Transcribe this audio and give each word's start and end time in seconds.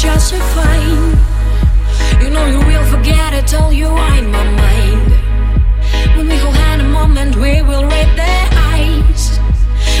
justifying. 0.00 1.12
You 2.22 2.30
know 2.30 2.46
you 2.46 2.58
will 2.58 2.84
forget 2.86 3.34
it, 3.34 3.52
all 3.52 3.70
you 3.70 3.86
are 3.86 4.16
in 4.16 4.30
my 4.30 4.44
mind. 4.44 5.10
When 6.16 6.26
we 6.26 6.36
hold 6.36 6.54
hand 6.54 6.80
a 6.80 6.84
moment, 6.84 7.36
we 7.36 7.60
will 7.60 7.84
read 7.84 8.08
their 8.16 8.48
eyes. 8.72 9.38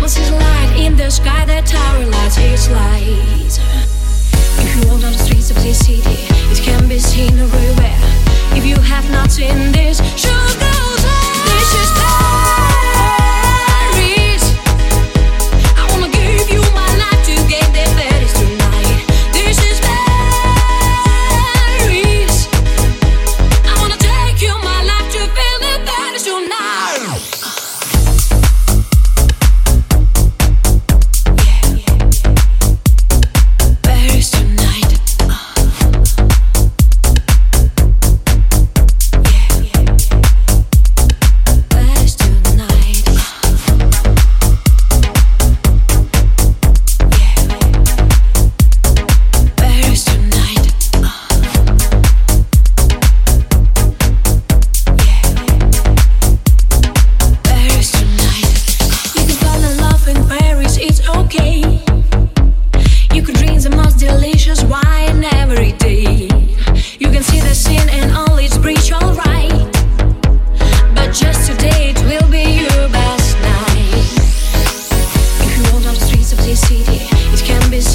Once 0.00 0.16
is 0.16 0.30
light 0.30 0.74
in 0.78 0.96
the 0.96 1.10
sky, 1.10 1.44
that 1.44 1.66
tower 1.66 2.06
lights 2.06 2.38
its 2.38 2.70
lights. 2.70 3.58
If 4.64 4.76
you 4.76 4.90
walk 4.90 5.02
down 5.02 5.12
the 5.12 5.18
streets 5.18 5.50
of 5.50 5.56
this 5.62 5.78
city. 5.84 6.01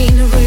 Seen 0.00 0.39